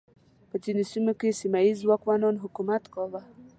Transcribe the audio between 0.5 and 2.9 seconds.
ځینو سیمو کې سیمه ییزو واکمنانو حکومت